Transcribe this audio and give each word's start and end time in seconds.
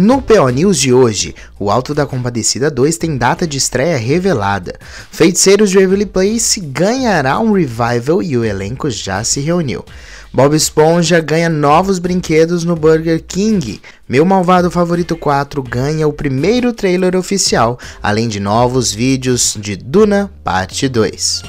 No 0.00 0.22
PO 0.22 0.48
News 0.50 0.78
de 0.78 0.94
hoje, 0.94 1.34
o 1.58 1.72
Alto 1.72 1.92
da 1.92 2.06
Compadecida 2.06 2.70
2 2.70 2.96
tem 2.98 3.16
data 3.16 3.44
de 3.44 3.58
estreia 3.58 3.96
revelada. 3.96 4.78
Feiticeiros 5.10 5.70
de 5.70 5.78
Waverly 5.80 6.06
Place 6.06 6.60
ganhará 6.60 7.40
um 7.40 7.50
revival 7.50 8.22
e 8.22 8.38
o 8.38 8.44
elenco 8.44 8.88
já 8.88 9.24
se 9.24 9.40
reuniu. 9.40 9.84
Bob 10.32 10.54
Esponja 10.54 11.18
ganha 11.18 11.48
novos 11.48 11.98
brinquedos 11.98 12.62
no 12.62 12.76
Burger 12.76 13.20
King. 13.26 13.80
Meu 14.08 14.24
Malvado 14.24 14.70
Favorito 14.70 15.16
4 15.16 15.60
ganha 15.64 16.06
o 16.06 16.12
primeiro 16.12 16.72
trailer 16.72 17.16
oficial, 17.16 17.76
além 18.00 18.28
de 18.28 18.38
novos 18.38 18.92
vídeos 18.92 19.58
de 19.60 19.74
Duna 19.74 20.30
Parte 20.44 20.88
2. 20.88 21.42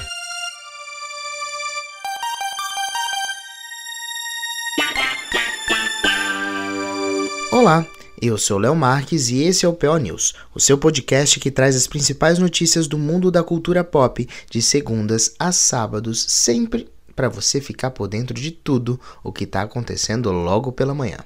Olá, 7.52 7.86
eu 8.22 8.38
sou 8.38 8.58
Léo 8.58 8.76
Marques 8.76 9.30
e 9.30 9.44
esse 9.44 9.66
é 9.66 9.70
o 9.70 9.74
PO 9.74 9.98
News, 9.98 10.34
o 10.54 10.60
seu 10.60 10.78
podcast 10.78 11.40
que 11.40 11.50
traz 11.50 11.76
as 11.76 11.88
principais 11.88 12.38
notícias 12.38 12.86
do 12.86 12.98
mundo 12.98 13.32
da 13.32 13.44
cultura 13.44 13.82
pop 13.82 14.28
de 14.50 14.62
segundas 14.62 15.34
a 15.40 15.54
sábados, 15.54 16.26
sempre 16.28 16.90
para 17.16 17.30
você 17.30 17.62
ficar 17.62 17.92
por 17.92 18.08
dentro 18.08 18.34
de 18.34 18.52
tudo 18.52 19.00
o 19.24 19.32
que 19.32 19.46
está 19.46 19.62
acontecendo 19.62 20.32
logo 20.32 20.72
pela 20.72 20.94
manhã. 20.94 21.20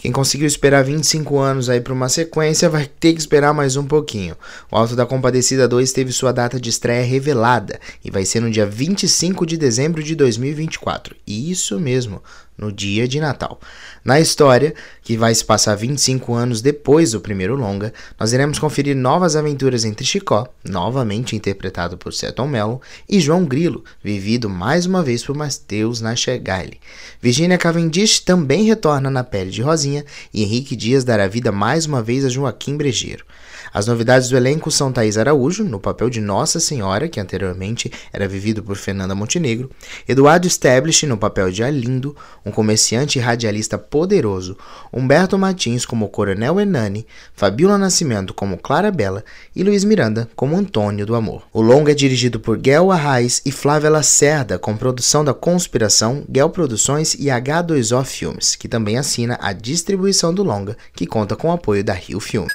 Quem 0.00 0.12
conseguiu 0.12 0.46
esperar 0.46 0.82
25 0.82 1.38
anos 1.38 1.68
aí 1.68 1.78
para 1.78 1.92
uma 1.92 2.08
sequência 2.08 2.70
vai 2.70 2.86
ter 2.86 3.12
que 3.12 3.20
esperar 3.20 3.52
mais 3.52 3.76
um 3.76 3.84
pouquinho. 3.84 4.34
O 4.72 4.76
Alto 4.76 4.96
da 4.96 5.04
Compadecida 5.04 5.68
2 5.68 5.92
teve 5.92 6.10
sua 6.10 6.32
data 6.32 6.58
de 6.58 6.70
estreia 6.70 7.04
revelada 7.04 7.78
e 8.02 8.10
vai 8.10 8.24
ser 8.24 8.40
no 8.40 8.50
dia 8.50 8.64
25 8.64 9.44
de 9.44 9.58
dezembro 9.58 10.02
de 10.02 10.14
2024. 10.14 11.14
Isso 11.26 11.78
mesmo, 11.78 12.22
no 12.60 12.70
dia 12.70 13.08
de 13.08 13.18
Natal. 13.18 13.58
Na 14.04 14.20
história, 14.20 14.74
que 15.02 15.16
vai 15.16 15.34
se 15.34 15.44
passar 15.44 15.74
25 15.74 16.34
anos 16.34 16.60
depois 16.60 17.12
do 17.12 17.20
primeiro 17.20 17.56
longa, 17.56 17.92
nós 18.18 18.32
iremos 18.32 18.58
conferir 18.58 18.94
novas 18.94 19.34
aventuras 19.34 19.84
entre 19.84 20.04
Chicó, 20.04 20.46
novamente 20.64 21.34
interpretado 21.34 21.96
por 21.96 22.12
Seton 22.12 22.46
Mello, 22.46 22.80
e 23.08 23.20
João 23.20 23.44
Grilo, 23.44 23.84
vivido 24.02 24.48
mais 24.48 24.86
uma 24.86 25.02
vez 25.02 25.24
por 25.24 25.34
Mateus 25.34 26.00
Nachegali. 26.00 26.78
Virginia 27.20 27.58
Cavendish 27.58 28.20
também 28.20 28.64
retorna 28.64 29.10
na 29.10 29.24
pele 29.24 29.50
de 29.50 29.62
Rosinha 29.62 30.04
e 30.32 30.42
Henrique 30.42 30.76
Dias 30.76 31.04
dará 31.04 31.26
vida 31.26 31.50
mais 31.50 31.86
uma 31.86 32.02
vez 32.02 32.24
a 32.24 32.28
Joaquim 32.28 32.76
Brejeiro. 32.76 33.24
As 33.72 33.86
novidades 33.86 34.28
do 34.28 34.36
elenco 34.36 34.70
são 34.70 34.92
Thaís 34.92 35.16
Araújo, 35.16 35.62
no 35.62 35.78
papel 35.78 36.10
de 36.10 36.20
Nossa 36.20 36.58
Senhora, 36.58 37.08
que 37.08 37.20
anteriormente 37.20 37.90
era 38.12 38.26
vivido 38.26 38.62
por 38.64 38.76
Fernanda 38.76 39.14
Montenegro, 39.14 39.70
Eduardo 40.08 40.48
Stablish, 40.48 41.06
no 41.06 41.16
papel 41.16 41.52
de 41.52 41.62
Alindo, 41.62 42.16
um 42.50 42.52
comerciante 42.52 43.18
e 43.18 43.22
radialista 43.22 43.78
poderoso, 43.78 44.58
Humberto 44.92 45.38
Martins 45.38 45.86
como 45.86 46.08
Coronel 46.08 46.60
Hernani, 46.60 47.06
Fabiola 47.32 47.78
Nascimento 47.78 48.34
como 48.34 48.58
Clara 48.58 48.90
Bela 48.90 49.24
e 49.54 49.62
Luiz 49.62 49.84
Miranda 49.84 50.28
como 50.34 50.56
Antônio 50.56 51.06
do 51.06 51.14
Amor. 51.14 51.44
O 51.52 51.62
longa 51.62 51.92
é 51.92 51.94
dirigido 51.94 52.38
por 52.40 52.58
Guel 52.58 52.90
Arraes 52.90 53.40
e 53.46 53.52
Flávia 53.52 53.88
Lacerda, 53.88 54.58
com 54.58 54.76
produção 54.76 55.24
da 55.24 55.32
Conspiração, 55.32 56.24
Guel 56.28 56.50
Produções 56.50 57.14
e 57.14 57.26
H2O 57.26 58.04
Filmes, 58.04 58.56
que 58.56 58.68
também 58.68 58.98
assina 58.98 59.38
a 59.40 59.52
distribuição 59.52 60.34
do 60.34 60.42
longa, 60.42 60.76
que 60.94 61.06
conta 61.06 61.36
com 61.36 61.48
o 61.48 61.52
apoio 61.52 61.84
da 61.84 61.94
Rio 61.94 62.18
Filme. 62.18 62.50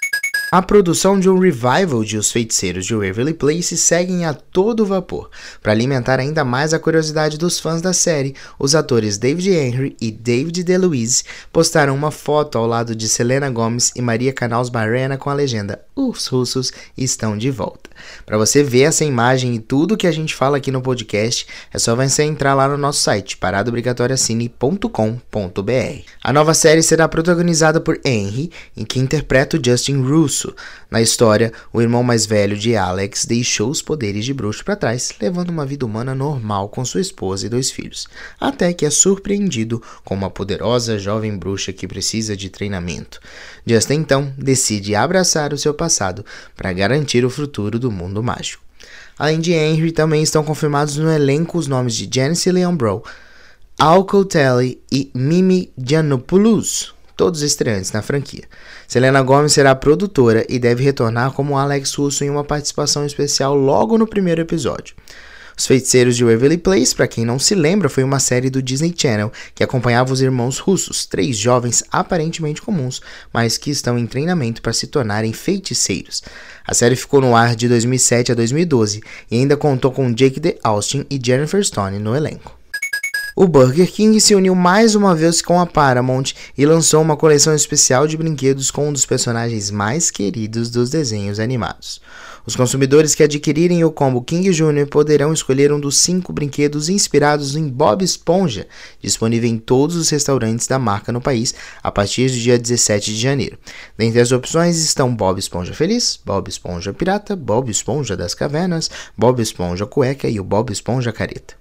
A 0.55 0.61
produção 0.61 1.19
de 1.19 1.29
um 1.29 1.37
revival 1.37 2.01
de 2.01 2.17
Os 2.17 2.31
Feiticeiros 2.31 2.85
de 2.85 2.95
Waverly 2.95 3.33
Place 3.33 3.75
segue 3.75 4.23
a 4.23 4.33
todo 4.33 4.85
vapor. 4.85 5.29
Para 5.61 5.73
alimentar 5.73 6.17
ainda 6.17 6.45
mais 6.45 6.73
a 6.73 6.79
curiosidade 6.79 7.37
dos 7.37 7.59
fãs 7.59 7.81
da 7.81 7.91
série, 7.91 8.33
os 8.57 8.73
atores 8.73 9.17
David 9.17 9.49
Henry 9.49 9.97
e 9.99 10.09
David 10.09 10.63
DeLuise 10.63 11.25
postaram 11.51 11.93
uma 11.93 12.09
foto 12.09 12.57
ao 12.57 12.65
lado 12.65 12.95
de 12.95 13.09
Selena 13.09 13.49
Gomez 13.49 13.91
e 13.97 14.01
Maria 14.01 14.31
Canals 14.31 14.69
Barrena 14.69 15.17
com 15.17 15.29
a 15.29 15.33
legenda 15.33 15.81
Os 15.93 16.27
russos 16.27 16.71
estão 16.97 17.37
de 17.37 17.51
volta. 17.51 17.89
Para 18.25 18.37
você 18.37 18.63
ver 18.63 18.83
essa 18.83 19.03
imagem 19.03 19.55
e 19.55 19.59
tudo 19.59 19.97
que 19.97 20.07
a 20.07 20.11
gente 20.11 20.33
fala 20.33 20.55
aqui 20.55 20.71
no 20.71 20.81
podcast, 20.81 21.45
é 21.73 21.77
só 21.77 21.97
você 21.97 22.23
entrar 22.23 22.53
lá 22.53 22.69
no 22.69 22.77
nosso 22.77 23.01
site 23.01 23.35
paradobrigatoriacine.com.br. 23.35 26.09
A 26.23 26.31
nova 26.31 26.53
série 26.53 26.81
será 26.81 27.09
protagonizada 27.09 27.81
por 27.81 27.99
Henry, 28.05 28.49
em 28.77 28.85
que 28.85 28.99
interpreta 28.99 29.57
o 29.57 29.61
Justin 29.61 30.01
Russo 30.01 30.44
bruxo. 30.45 30.55
Na 30.89 31.01
história, 31.01 31.51
o 31.73 31.81
irmão 31.81 32.03
mais 32.03 32.25
velho 32.25 32.57
de 32.57 32.75
Alex 32.75 33.25
deixou 33.25 33.69
os 33.69 33.81
poderes 33.81 34.25
de 34.25 34.33
bruxo 34.33 34.63
para 34.63 34.75
trás, 34.75 35.11
levando 35.19 35.49
uma 35.49 35.65
vida 35.65 35.85
humana 35.85 36.13
normal 36.13 36.69
com 36.69 36.85
sua 36.85 37.01
esposa 37.01 37.45
e 37.45 37.49
dois 37.49 37.71
filhos, 37.71 38.07
até 38.39 38.71
que 38.73 38.85
é 38.85 38.89
surpreendido 38.89 39.81
com 40.03 40.13
uma 40.13 40.29
poderosa 40.29 40.99
jovem 40.99 41.37
bruxa 41.37 41.73
que 41.73 41.87
precisa 41.87 42.35
de 42.35 42.49
treinamento. 42.49 43.19
Justin 43.65 43.95
então 43.95 44.33
decide 44.37 44.95
abraçar 44.95 45.53
o 45.53 45.57
seu 45.57 45.73
passado 45.73 46.25
para 46.55 46.73
garantir 46.73 47.25
o 47.25 47.29
futuro 47.29 47.79
do 47.79 47.91
mundo 47.91 48.21
mágico. 48.21 48.63
Além 49.17 49.39
de 49.39 49.53
Henry, 49.53 49.91
também 49.91 50.21
estão 50.21 50.43
confirmados 50.43 50.97
no 50.97 51.09
elenco 51.09 51.57
os 51.57 51.67
nomes 51.67 51.95
de 51.95 52.09
Janice 52.13 52.51
Leon 52.51 52.75
Bro, 52.75 53.03
Al 53.79 54.05
Cotelli 54.05 54.81
e 54.91 55.09
Mimi 55.13 55.71
Giannopoulos 55.77 56.94
todos 57.15 57.41
estreantes 57.41 57.91
na 57.91 58.01
franquia. 58.01 58.43
Selena 58.87 59.21
Gomez 59.21 59.53
será 59.53 59.73
produtora 59.75 60.45
e 60.49 60.59
deve 60.59 60.83
retornar 60.83 61.31
como 61.31 61.57
Alex 61.57 61.93
Russo 61.93 62.23
em 62.23 62.29
uma 62.29 62.43
participação 62.43 63.05
especial 63.05 63.55
logo 63.55 63.97
no 63.97 64.07
primeiro 64.07 64.41
episódio. 64.41 64.95
Os 65.57 65.67
Feiticeiros 65.67 66.17
de 66.17 66.25
Waverly 66.25 66.57
Place, 66.57 66.93
para 66.93 67.07
quem 67.07 67.23
não 67.23 67.39
se 67.39 67.55
lembra, 67.55 67.87
foi 67.87 68.03
uma 68.03 68.19
série 68.19 68.49
do 68.49 68.61
Disney 68.61 68.93
Channel 68.95 69.31
que 69.53 69.63
acompanhava 69.63 70.11
os 70.11 70.21
irmãos 70.21 70.59
russos, 70.59 71.05
três 71.05 71.37
jovens 71.37 71.81
aparentemente 71.89 72.61
comuns, 72.61 73.01
mas 73.31 73.57
que 73.57 73.71
estão 73.71 73.97
em 73.97 74.05
treinamento 74.05 74.61
para 74.61 74.73
se 74.73 74.87
tornarem 74.87 75.31
feiticeiros. 75.31 76.21
A 76.67 76.73
série 76.73 76.97
ficou 76.97 77.21
no 77.21 77.35
ar 77.35 77.55
de 77.55 77.69
2007 77.69 78.33
a 78.33 78.35
2012 78.35 79.01
e 79.31 79.37
ainda 79.37 79.55
contou 79.55 79.91
com 79.91 80.13
Jake 80.13 80.41
The 80.41 80.57
Austin 80.61 81.05
e 81.09 81.19
Jennifer 81.23 81.63
Stone 81.63 81.99
no 81.99 82.13
elenco. 82.13 82.54
O 83.37 83.49
Burger 83.49 83.91
King 83.91 84.21
se 84.21 84.33
uniu 84.33 84.55
mais 84.55 84.95
uma 84.95 85.13
vez 85.13 85.41
com 85.41 85.59
a 85.59 85.65
Paramount 85.65 86.27
e 86.57 86.65
lançou 86.65 87.01
uma 87.01 87.17
coleção 87.17 87.53
especial 87.53 88.07
de 88.07 88.15
brinquedos 88.15 88.71
com 88.71 88.87
um 88.87 88.93
dos 88.93 89.05
personagens 89.05 89.69
mais 89.69 90.09
queridos 90.09 90.69
dos 90.69 90.89
desenhos 90.89 91.37
animados. 91.37 91.99
Os 92.45 92.55
consumidores 92.55 93.15
que 93.15 93.23
adquirirem 93.23 93.83
o 93.83 93.91
combo 93.91 94.21
King 94.21 94.51
Jr. 94.51 94.85
poderão 94.87 95.33
escolher 95.33 95.73
um 95.73 95.79
dos 95.79 95.97
cinco 95.97 96.31
brinquedos 96.31 96.89
inspirados 96.89 97.55
em 97.55 97.67
Bob 97.67 98.03
Esponja, 98.05 98.67
disponível 99.01 99.49
em 99.49 99.57
todos 99.57 99.95
os 99.95 100.09
restaurantes 100.09 100.67
da 100.67 100.77
marca 100.77 101.11
no 101.11 101.19
país 101.19 101.55
a 101.81 101.91
partir 101.91 102.29
do 102.29 102.37
dia 102.37 102.59
17 102.59 103.15
de 103.15 103.19
janeiro. 103.19 103.57
Dentre 103.97 104.19
as 104.19 104.31
opções 104.31 104.77
estão 104.77 105.15
Bob 105.15 105.39
Esponja 105.39 105.73
Feliz, 105.73 106.19
Bob 106.23 106.47
Esponja 106.47 106.93
Pirata, 106.93 107.35
Bob 107.35 107.71
Esponja 107.71 108.15
das 108.15 108.35
Cavernas, 108.35 108.91
Bob 109.17 109.41
Esponja 109.41 109.87
Cueca 109.87 110.29
e 110.29 110.39
o 110.39 110.43
Bob 110.43 110.71
Esponja 110.71 111.11
Careta. 111.11 111.55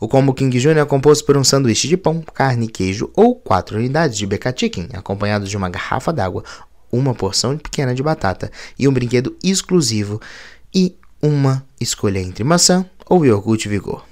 O 0.00 0.06
combo 0.06 0.32
King 0.32 0.56
Jr. 0.56 0.78
é 0.78 0.84
composto 0.84 1.24
por 1.24 1.36
um 1.36 1.42
sanduíche 1.42 1.88
de 1.88 1.96
pão, 1.96 2.22
carne, 2.32 2.68
queijo 2.68 3.10
ou 3.16 3.34
quatro 3.34 3.76
unidades 3.76 4.16
de 4.16 4.26
BK 4.26 4.54
Chicken, 4.56 4.88
acompanhados 4.92 5.50
de 5.50 5.56
uma 5.56 5.68
garrafa 5.68 6.12
d'água, 6.12 6.44
uma 6.90 7.14
porção 7.14 7.56
pequena 7.56 7.94
de 7.94 8.02
batata 8.02 8.50
e 8.78 8.88
um 8.88 8.92
brinquedo 8.92 9.36
exclusivo 9.42 10.20
e 10.74 10.96
uma 11.20 11.64
escolha 11.80 12.18
entre 12.18 12.44
maçã 12.44 12.84
ou 13.06 13.24
iogurte 13.24 13.68
vigor. 13.68 14.04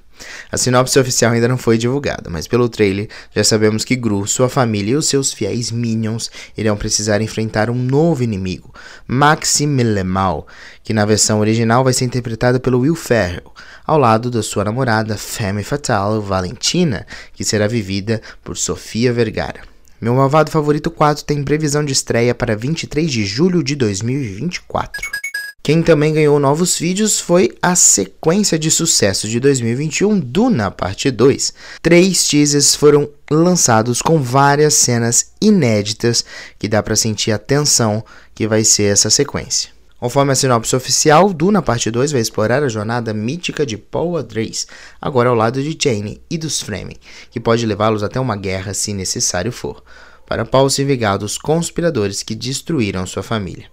A 0.50 0.56
sinopse 0.56 0.98
oficial 0.98 1.32
ainda 1.32 1.48
não 1.48 1.56
foi 1.56 1.78
divulgada, 1.78 2.30
mas 2.30 2.46
pelo 2.46 2.68
trailer 2.68 3.08
já 3.34 3.44
sabemos 3.44 3.84
que 3.84 3.96
Gru, 3.96 4.26
sua 4.26 4.48
família 4.48 4.92
e 4.92 4.96
os 4.96 5.06
seus 5.06 5.32
fiéis 5.32 5.70
minions 5.70 6.30
irão 6.56 6.76
precisar 6.76 7.20
enfrentar 7.20 7.70
um 7.70 7.74
novo 7.74 8.22
inimigo, 8.22 8.74
Maxime 9.06 9.82
Lemal, 9.82 10.46
que 10.82 10.94
na 10.94 11.04
versão 11.04 11.40
original 11.40 11.84
vai 11.84 11.92
ser 11.92 12.04
interpretado 12.04 12.60
pelo 12.60 12.80
Will 12.80 12.94
Ferrell, 12.94 13.52
ao 13.86 13.98
lado 13.98 14.30
da 14.30 14.42
sua 14.42 14.64
namorada 14.64 15.16
Femme 15.16 15.62
Fatale, 15.62 16.20
Valentina, 16.20 17.06
que 17.32 17.44
será 17.44 17.66
vivida 17.66 18.20
por 18.42 18.56
Sofia 18.56 19.12
Vergara. 19.12 19.60
Meu 20.00 20.14
Malvado 20.14 20.50
Favorito 20.50 20.90
4 20.90 21.24
tem 21.24 21.44
previsão 21.44 21.84
de 21.84 21.92
estreia 21.92 22.34
para 22.34 22.56
23 22.56 23.10
de 23.10 23.24
julho 23.24 23.62
de 23.62 23.76
2024. 23.76 25.19
Quem 25.62 25.82
também 25.82 26.14
ganhou 26.14 26.38
novos 26.38 26.78
vídeos 26.78 27.20
foi 27.20 27.54
a 27.60 27.76
sequência 27.76 28.58
de 28.58 28.70
sucesso 28.70 29.28
de 29.28 29.38
2021, 29.38 30.18
Duna 30.18 30.70
Parte 30.70 31.10
2. 31.10 31.52
Três 31.82 32.26
teasers 32.26 32.74
foram 32.74 33.10
lançados 33.30 34.00
com 34.00 34.22
várias 34.22 34.72
cenas 34.72 35.32
inéditas 35.40 36.24
que 36.58 36.66
dá 36.66 36.82
para 36.82 36.96
sentir 36.96 37.32
a 37.32 37.38
tensão 37.38 38.02
que 38.34 38.48
vai 38.48 38.64
ser 38.64 38.84
essa 38.84 39.10
sequência. 39.10 39.68
Conforme 39.98 40.32
a 40.32 40.34
sinopse 40.34 40.74
oficial, 40.74 41.30
Duna 41.30 41.60
Parte 41.60 41.90
2 41.90 42.10
vai 42.10 42.22
explorar 42.22 42.62
a 42.62 42.68
jornada 42.68 43.12
mítica 43.12 43.66
de 43.66 43.76
Paul 43.76 44.16
Atreides, 44.16 44.66
agora 44.98 45.28
ao 45.28 45.34
lado 45.34 45.62
de 45.62 45.76
Jane 45.78 46.22
e 46.30 46.38
dos 46.38 46.62
Fremen, 46.62 46.96
que 47.30 47.38
pode 47.38 47.66
levá-los 47.66 48.02
até 48.02 48.18
uma 48.18 48.34
guerra 48.34 48.72
se 48.72 48.94
necessário 48.94 49.52
for 49.52 49.82
para 50.30 50.44
Paul 50.44 50.70
se 50.70 50.84
vingar 50.84 51.18
dos 51.18 51.36
conspiradores 51.36 52.22
que 52.22 52.36
destruíram 52.36 53.04
sua 53.04 53.20
família. 53.20 53.64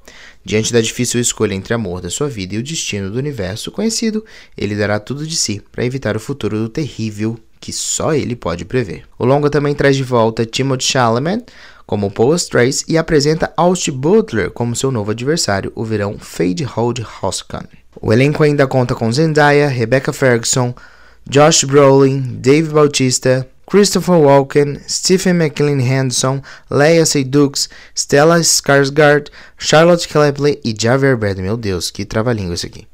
Diante 0.44 0.74
da 0.74 0.82
difícil 0.82 1.22
escolha 1.22 1.54
entre 1.54 1.72
amor 1.72 2.02
da 2.02 2.10
sua 2.10 2.28
vida 2.28 2.56
e 2.56 2.58
o 2.58 2.64
destino 2.64 3.12
do 3.12 3.20
universo 3.20 3.70
conhecido, 3.70 4.26
ele 4.58 4.76
dará 4.76 5.00
tudo 5.00 5.28
de 5.28 5.36
si 5.36 5.62
para 5.72 5.86
evitar 5.86 6.18
o 6.18 6.20
futuro 6.20 6.58
do 6.58 6.68
terrível 6.68 7.38
que 7.60 7.72
só 7.72 8.12
ele 8.12 8.36
pode 8.36 8.66
prever. 8.66 9.04
O 9.20 9.24
longa 9.24 9.52
também 9.52 9.76
traz 9.76 9.96
de 9.96 10.02
volta 10.02 10.48
Timothée 10.48 10.88
Chalamet 10.88 11.46
como 11.86 12.10
Paul 12.10 12.36
Trace 12.50 12.84
e 12.88 12.98
apresenta 12.98 13.54
Austin 13.56 13.92
Butler 13.92 14.50
como 14.50 14.76
seu 14.76 14.92
novo 14.92 15.12
adversário, 15.12 15.72
o 15.76 15.86
verão 15.86 16.18
Fade 16.18 16.64
Hold 16.64 17.06
Hoskan. 17.22 17.66
O 18.02 18.12
elenco 18.12 18.42
ainda 18.42 18.66
conta 18.66 18.96
com 18.96 19.12
Zendaya, 19.12 19.68
Rebecca 19.68 20.12
Ferguson, 20.12 20.74
Josh 21.30 21.66
Brolin, 21.66 22.20
Dave 22.42 22.70
Bautista, 22.70 23.48
Christopher 23.70 24.16
Walken, 24.16 24.80
Stephen 24.88 25.38
McLean 25.38 25.82
Henderson, 25.82 26.42
Leia 26.72 27.06
Seydoux, 27.06 27.68
Stella 27.94 28.40
Skarsgård, 28.40 29.30
Charlotte 29.58 30.08
Clapley 30.08 30.62
e 30.64 30.74
Javier 30.74 31.18
Bardem. 31.18 31.44
Meu 31.44 31.58
Deus, 31.58 31.92
que 31.92 32.06
trava-língua 32.06 32.56
isso 32.56 32.66
aqui. 32.66 32.88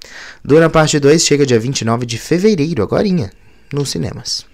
Duna 0.44 0.72
Parte 0.72 1.00
2 1.00 1.24
chega 1.24 1.46
dia 1.46 1.60
29 1.60 2.08
de 2.08 2.18
fevereiro, 2.18 2.82
agora 2.82 3.08
nos 3.72 3.92
cinemas. 3.92 4.53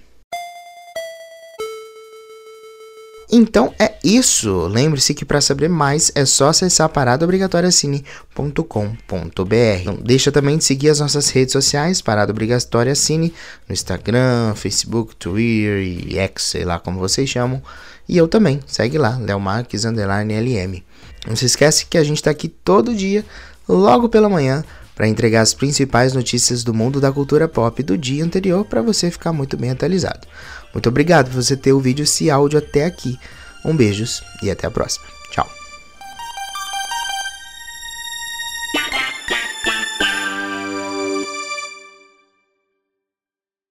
Então 3.32 3.72
é 3.78 3.96
isso. 4.04 4.66
Lembre-se 4.68 5.14
que 5.14 5.24
para 5.24 5.40
saber 5.40 5.70
mais 5.70 6.12
é 6.16 6.26
só 6.26 6.50
acessar 6.50 6.90
paradaobrigatoriacine.com.br. 6.90 9.86
Não 9.86 9.94
deixa 9.96 10.32
também 10.32 10.58
de 10.58 10.64
seguir 10.64 10.90
as 10.90 11.00
nossas 11.00 11.30
redes 11.30 11.52
sociais, 11.52 12.02
Parada 12.02 12.32
Obrigatória 12.32 12.96
Cine, 12.96 13.32
no 13.68 13.74
Instagram, 13.74 14.56
Facebook, 14.56 15.16
Twitter 15.16 15.80
e 15.80 16.18
X, 16.18 16.44
sei 16.44 16.66
lá 16.66 16.80
como 16.80 17.00
vocês 17.00 17.30
chamam. 17.30 17.62
E 18.08 18.18
eu 18.18 18.28
também, 18.28 18.60
segue 18.66 18.98
lá, 18.98 19.16
Léo 19.18 19.40
Marques 19.40 19.86
underline 19.86 20.34
LM. 20.34 20.84
Não 21.28 21.36
se 21.36 21.46
esquece 21.46 21.86
que 21.86 22.00
a 22.00 22.04
gente 22.04 22.18
está 22.18 22.32
aqui 22.32 22.48
todo 22.48 22.96
dia, 22.96 23.24
logo 23.68 24.10
pela 24.10 24.28
manhã, 24.28 24.64
para 24.96 25.08
entregar 25.08 25.42
as 25.42 25.54
principais 25.54 26.14
notícias 26.14 26.64
do 26.64 26.74
mundo 26.74 27.00
da 27.00 27.12
cultura 27.12 27.48
pop 27.48 27.84
do 27.84 27.96
dia 27.98 28.26
anterior 28.26 28.66
para 28.66 28.82
você 28.82 29.12
ficar 29.12 29.32
muito 29.32 29.56
bem 29.56 29.70
atualizado. 29.70 30.28
Muito 30.74 30.90
obrigado 30.90 31.32
por 31.32 31.42
você 31.42 31.56
ter 31.58 31.74
ouvido 31.74 32.02
esse 32.02 32.30
áudio 32.30 32.60
até 32.60 32.86
aqui. 32.86 33.20
Um 33.64 33.76
beijos 33.76 34.24
e 34.42 34.50
até 34.50 34.68
a 34.68 34.72
próxima. 34.72 35.19